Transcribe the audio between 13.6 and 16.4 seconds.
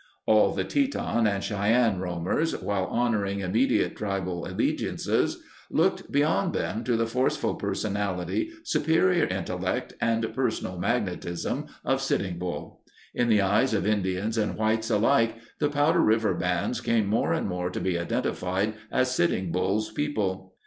of Indians and whites alike, the Powder River